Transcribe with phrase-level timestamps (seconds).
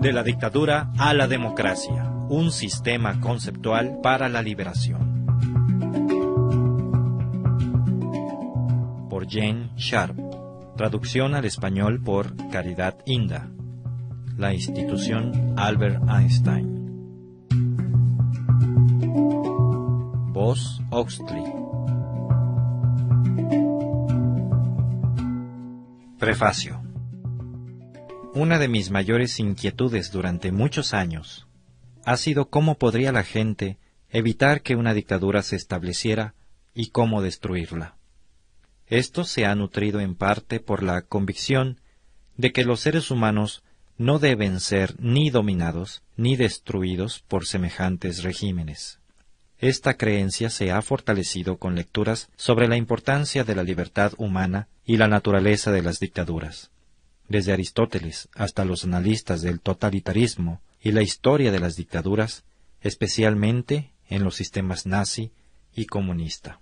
[0.00, 5.26] De la dictadura a la democracia, un sistema conceptual para la liberación.
[9.10, 10.16] Por Jane Sharp.
[10.78, 13.50] Traducción al español por Caridad Inda.
[14.38, 16.80] La institución Albert Einstein.
[20.32, 21.44] Voz Oxley.
[26.18, 26.79] Prefacio.
[28.32, 31.48] Una de mis mayores inquietudes durante muchos años
[32.04, 33.76] ha sido cómo podría la gente
[34.08, 36.34] evitar que una dictadura se estableciera
[36.72, 37.96] y cómo destruirla.
[38.86, 41.80] Esto se ha nutrido en parte por la convicción
[42.36, 43.64] de que los seres humanos
[43.98, 49.00] no deben ser ni dominados ni destruidos por semejantes regímenes.
[49.58, 54.98] Esta creencia se ha fortalecido con lecturas sobre la importancia de la libertad humana y
[54.98, 56.70] la naturaleza de las dictaduras.
[57.30, 62.44] Desde Aristóteles hasta los analistas del totalitarismo y la historia de las dictaduras,
[62.82, 65.32] especialmente en los sistemas nazi
[65.74, 66.60] y comunista.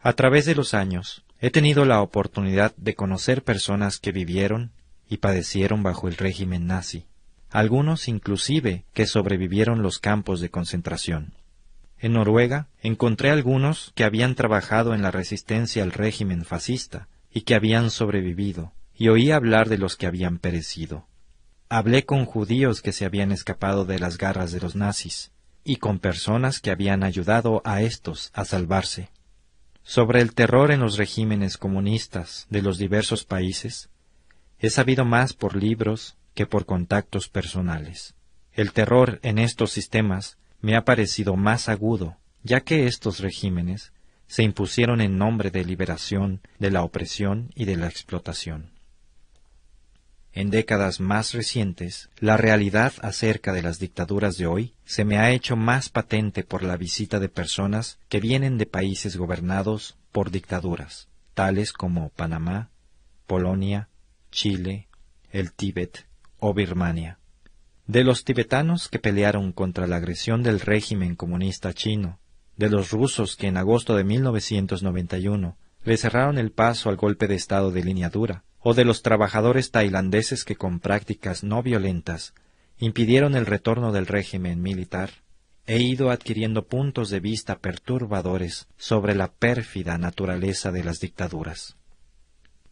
[0.00, 4.72] A través de los años, He tenido la oportunidad de conocer personas que vivieron
[5.08, 7.04] y padecieron bajo el régimen nazi,
[7.50, 11.34] algunos inclusive que sobrevivieron los campos de concentración.
[11.98, 17.54] En Noruega encontré algunos que habían trabajado en la resistencia al régimen fascista y que
[17.54, 21.06] habían sobrevivido, y oí hablar de los que habían perecido.
[21.68, 25.32] Hablé con judíos que se habían escapado de las garras de los nazis,
[25.64, 29.10] y con personas que habían ayudado a éstos a salvarse.
[29.82, 33.90] Sobre el terror en los regímenes comunistas de los diversos países,
[34.58, 38.14] he sabido más por libros que por contactos personales.
[38.52, 43.92] El terror en estos sistemas me ha parecido más agudo, ya que estos regímenes
[44.28, 48.75] se impusieron en nombre de liberación de la opresión y de la explotación.
[50.36, 55.30] En décadas más recientes, la realidad acerca de las dictaduras de hoy se me ha
[55.30, 61.08] hecho más patente por la visita de personas que vienen de países gobernados por dictaduras,
[61.32, 62.68] tales como Panamá,
[63.26, 63.88] Polonia,
[64.30, 64.88] Chile,
[65.32, 66.06] el Tíbet
[66.38, 67.18] o Birmania.
[67.86, 72.18] De los tibetanos que pelearon contra la agresión del régimen comunista chino,
[72.58, 77.36] de los rusos que en agosto de 1991 le cerraron el paso al golpe de
[77.36, 82.34] Estado de línea dura, o de los trabajadores tailandeses que con prácticas no violentas
[82.78, 85.22] impidieron el retorno del régimen militar,
[85.66, 91.76] he ido adquiriendo puntos de vista perturbadores sobre la pérfida naturaleza de las dictaduras.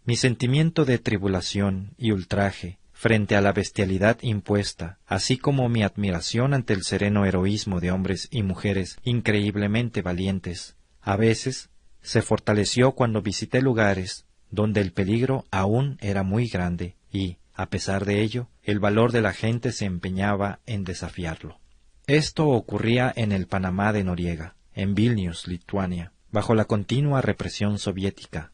[0.05, 6.55] Mi sentimiento de tribulación y ultraje frente a la bestialidad impuesta, así como mi admiración
[6.55, 11.71] ante el sereno heroísmo de hombres y mujeres increíblemente valientes, a veces
[12.03, 18.05] se fortaleció cuando visité lugares donde el peligro aún era muy grande y, a pesar
[18.05, 21.59] de ello, el valor de la gente se empeñaba en desafiarlo.
[22.07, 28.53] Esto ocurría en el Panamá de Noriega, en Vilnius, Lituania, bajo la continua represión soviética,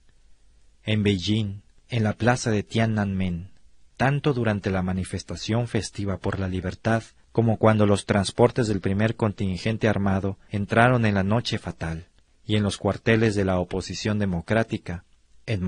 [0.84, 3.50] en Beijing, en la plaza de Tiananmen,
[3.96, 9.88] tanto durante la manifestación festiva por la libertad como cuando los transportes del primer contingente
[9.88, 12.06] armado entraron en la noche fatal,
[12.44, 15.04] y en los cuarteles de la oposición democrática,
[15.52, 15.62] en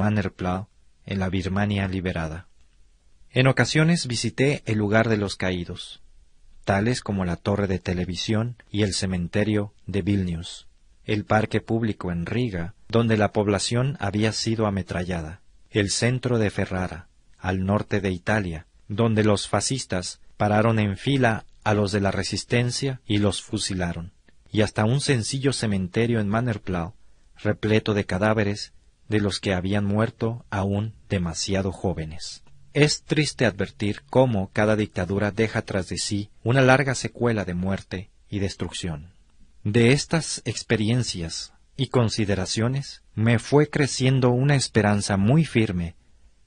[1.05, 2.47] en la Birmania liberada.
[3.31, 6.03] En ocasiones visité el lugar de los caídos,
[6.65, 10.69] tales como la torre de televisión y el cementerio de Vilnius,
[11.05, 17.09] el parque público en Riga, donde la población había sido ametrallada, el centro de Ferrara,
[17.39, 23.01] al norte de Italia, donde los fascistas pararon en fila a los de la resistencia
[23.07, 24.13] y los fusilaron,
[24.53, 26.95] y hasta un sencillo cementerio en Mannerplau,
[27.43, 28.73] repleto de cadáveres
[29.13, 32.43] de los que habían muerto aún demasiado jóvenes.
[32.73, 38.11] Es triste advertir cómo cada dictadura deja tras de sí una larga secuela de muerte
[38.31, 39.13] y destrucción.
[39.65, 45.95] De estas experiencias y consideraciones me fue creciendo una esperanza muy firme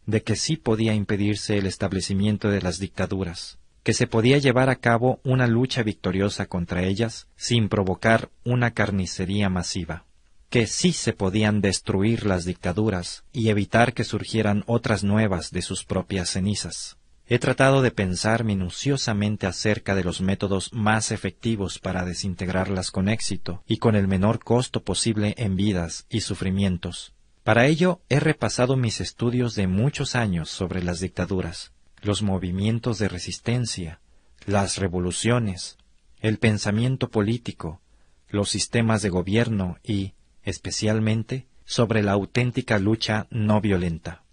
[0.08, 4.78] de que sí podía impedirse el establecimiento de las dictaduras, que se podía llevar a
[4.78, 10.06] cabo una lucha victoriosa contra ellas sin provocar una carnicería masiva
[10.50, 15.84] que sí se podían destruir las dictaduras y evitar que surgieran otras nuevas de sus
[15.84, 16.98] propias cenizas.
[17.28, 23.64] He tratado de pensar minuciosamente acerca de los métodos más efectivos para desintegrarlas con éxito
[23.66, 27.14] y con el menor costo posible en vidas y sufrimientos.
[27.44, 33.08] Para ello he repasado mis estudios de muchos años sobre las dictaduras, los movimientos de
[33.08, 34.00] resistencia,
[34.46, 35.78] las revoluciones,
[36.22, 37.82] el pensamiento político,
[38.30, 40.14] los sistemas de gobierno y,
[40.46, 44.24] especialmente sobre la auténtica lucha no violenta.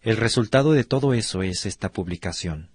[0.00, 2.70] El resultado de todo eso es esta publicación.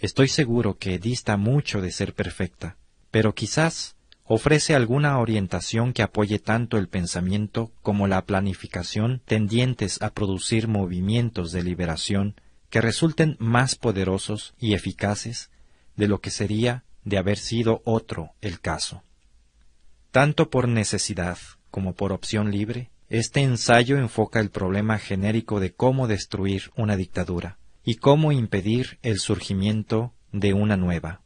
[0.00, 2.76] Estoy seguro que dista mucho de ser perfecta,
[3.12, 3.94] pero quizás
[4.24, 11.52] ofrece alguna orientación que apoye tanto el pensamiento como la planificación tendientes a producir movimientos
[11.52, 12.34] de liberación
[12.68, 15.50] que resulten más poderosos y eficaces
[15.94, 19.02] de lo que sería de haber sido otro el caso.
[20.10, 21.38] Tanto por necesidad
[21.72, 27.58] como por opción libre, este ensayo enfoca el problema genérico de cómo destruir una dictadura
[27.82, 31.22] y cómo impedir el surgimiento de una nueva.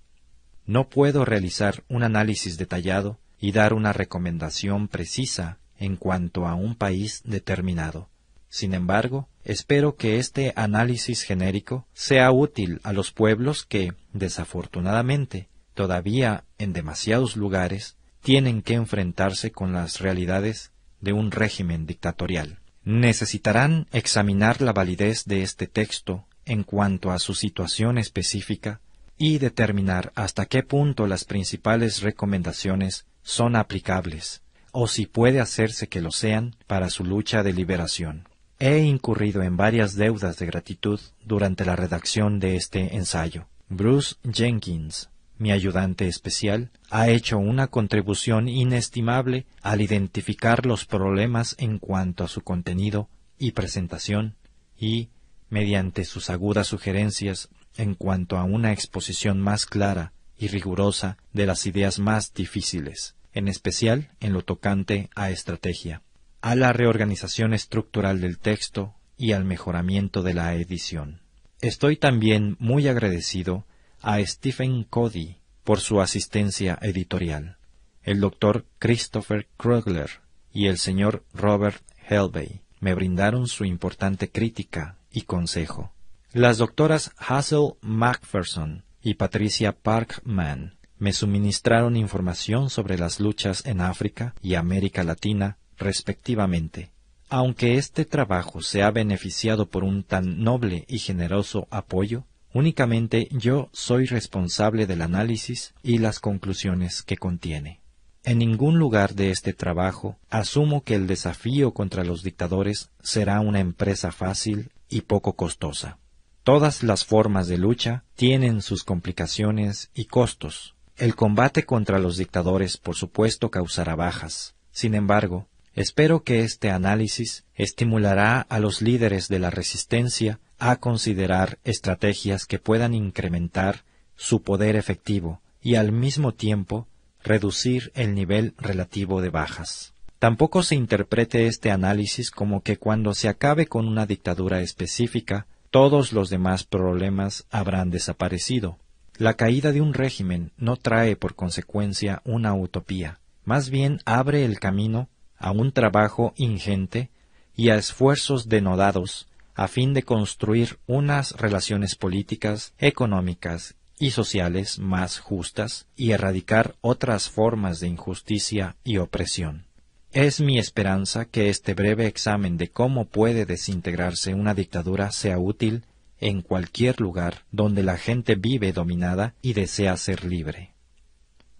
[0.64, 6.76] No puedo realizar un análisis detallado y dar una recomendación precisa en cuanto a un
[6.76, 8.08] país determinado.
[8.48, 16.44] Sin embargo, espero que este análisis genérico sea útil a los pueblos que, desafortunadamente, todavía
[16.58, 17.95] en demasiados lugares,
[18.26, 22.58] tienen que enfrentarse con las realidades de un régimen dictatorial.
[22.82, 28.80] Necesitarán examinar la validez de este texto en cuanto a su situación específica
[29.16, 34.42] y determinar hasta qué punto las principales recomendaciones son aplicables,
[34.72, 38.28] o si puede hacerse que lo sean para su lucha de liberación.
[38.58, 43.46] He incurrido en varias deudas de gratitud durante la redacción de este ensayo.
[43.68, 51.78] Bruce Jenkins, mi ayudante especial, ha hecho una contribución inestimable al identificar los problemas en
[51.78, 54.36] cuanto a su contenido y presentación
[54.78, 55.10] y,
[55.48, 61.66] mediante sus agudas sugerencias, en cuanto a una exposición más clara y rigurosa de las
[61.66, 66.02] ideas más difíciles, en especial en lo tocante a estrategia,
[66.40, 71.20] a la reorganización estructural del texto y al mejoramiento de la edición.
[71.60, 73.64] Estoy también muy agradecido
[74.02, 77.56] a Stephen Cody por su asistencia editorial,
[78.02, 80.20] el doctor Christopher Krugler
[80.52, 85.92] y el señor Robert Helvey me brindaron su importante crítica y consejo.
[86.32, 94.34] Las doctoras Hazel Macpherson y Patricia Parkman me suministraron información sobre las luchas en África
[94.40, 96.90] y América Latina, respectivamente.
[97.28, 102.24] Aunque este trabajo se ha beneficiado por un tan noble y generoso apoyo,
[102.56, 107.80] únicamente yo soy responsable del análisis y las conclusiones que contiene.
[108.24, 113.60] En ningún lugar de este trabajo asumo que el desafío contra los dictadores será una
[113.60, 115.98] empresa fácil y poco costosa.
[116.42, 120.76] Todas las formas de lucha tienen sus complicaciones y costos.
[120.96, 124.54] El combate contra los dictadores, por supuesto, causará bajas.
[124.70, 125.46] Sin embargo,
[125.76, 132.58] espero que este análisis estimulará a los líderes de la resistencia a considerar estrategias que
[132.58, 133.84] puedan incrementar
[134.16, 136.88] su poder efectivo y al mismo tiempo
[137.22, 139.92] reducir el nivel relativo de bajas.
[140.18, 146.12] Tampoco se interprete este análisis como que cuando se acabe con una dictadura específica, todos
[146.12, 148.78] los demás problemas habrán desaparecido.
[149.18, 154.58] La caída de un régimen no trae por consecuencia una utopía, más bien abre el
[154.58, 157.10] camino a un trabajo ingente
[157.54, 165.18] y a esfuerzos denodados a fin de construir unas relaciones políticas, económicas y sociales más
[165.18, 169.64] justas y erradicar otras formas de injusticia y opresión.
[170.12, 175.84] Es mi esperanza que este breve examen de cómo puede desintegrarse una dictadura sea útil
[176.20, 180.75] en cualquier lugar donde la gente vive dominada y desea ser libre.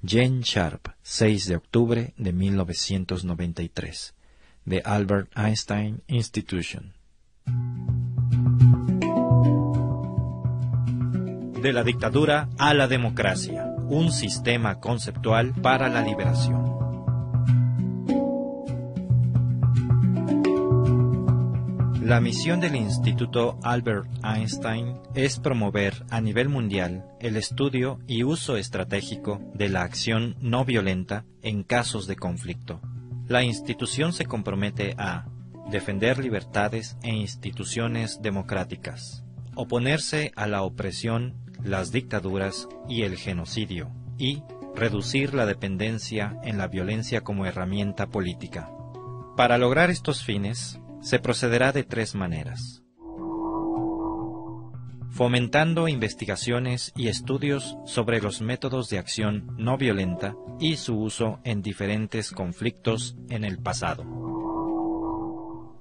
[0.09, 4.15] Jane Sharp, 6 de octubre de 1993,
[4.65, 6.93] de Albert Einstein Institution.
[11.61, 16.76] De la dictadura a la democracia, un sistema conceptual para la liberación.
[22.07, 28.57] La misión del Instituto Albert Einstein es promover a nivel mundial el estudio y uso
[28.57, 32.81] estratégico de la acción no violenta en casos de conflicto.
[33.27, 35.27] La institución se compromete a
[35.69, 39.25] defender libertades e instituciones democráticas,
[39.57, 44.45] oponerse a la opresión, las dictaduras y el genocidio, y
[44.77, 48.71] reducir la dependencia en la violencia como herramienta política.
[49.37, 52.83] Para lograr estos fines, se procederá de tres maneras.
[55.09, 61.63] Fomentando investigaciones y estudios sobre los métodos de acción no violenta y su uso en
[61.63, 64.03] diferentes conflictos en el pasado.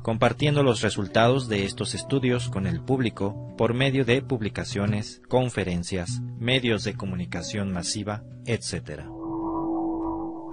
[0.03, 6.83] Compartiendo los resultados de estos estudios con el público por medio de publicaciones, conferencias, medios
[6.83, 9.05] de comunicación masiva, etc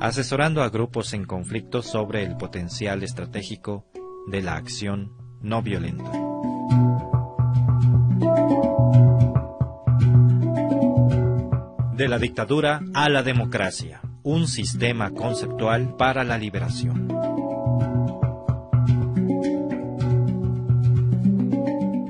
[0.01, 3.87] asesorando a grupos en conflicto sobre el potencial estratégico
[4.27, 6.11] de la acción no violenta.
[11.95, 17.09] De la dictadura a la democracia, un sistema conceptual para la liberación.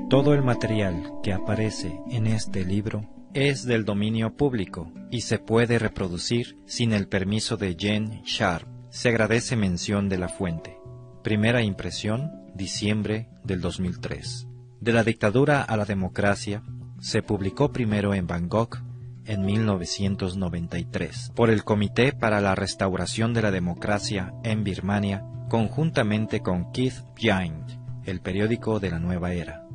[0.09, 5.79] Todo el material que aparece en este libro es del dominio público y se puede
[5.79, 8.67] reproducir sin el permiso de Jen Sharp.
[8.91, 10.82] Se agradece mención de la fuente.
[11.23, 14.45] Primera impresión, diciembre del 2003.
[14.81, 16.63] De la dictadura a la democracia,
[16.99, 18.81] se publicó primero en Bangkok
[19.25, 26.73] en 1993 por el Comité para la Restauración de la Democracia en Birmania, conjuntamente con
[26.73, 27.71] Keith Giant,
[28.03, 29.65] el periódico de la nueva era.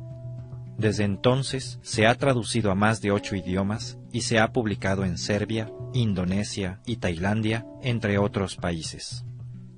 [0.77, 5.17] Desde entonces se ha traducido a más de ocho idiomas y se ha publicado en
[5.17, 9.25] Serbia, Indonesia y Tailandia, entre otros países.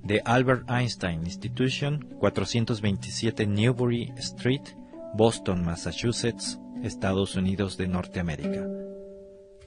[0.04, 4.76] The Albert Einstein Institution, 427 Newbury Street,
[5.14, 8.66] Boston, Massachusetts, Estados Unidos de Norteamérica.